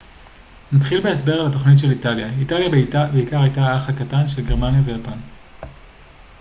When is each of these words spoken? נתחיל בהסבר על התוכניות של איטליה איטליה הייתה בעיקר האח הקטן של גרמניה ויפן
נתחיל 0.71 1.01
בהסבר 1.03 1.41
על 1.41 1.47
התוכניות 1.47 1.79
של 1.79 1.91
איטליה 1.91 2.29
איטליה 2.39 2.69
הייתה 2.75 3.05
בעיקר 3.13 3.61
האח 3.61 3.89
הקטן 3.89 4.27
של 4.27 4.45
גרמניה 4.47 4.81
ויפן 4.85 5.19